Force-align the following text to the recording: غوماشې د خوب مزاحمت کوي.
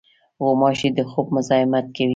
غوماشې 0.43 0.89
د 0.97 0.99
خوب 1.09 1.27
مزاحمت 1.35 1.85
کوي. 1.95 2.09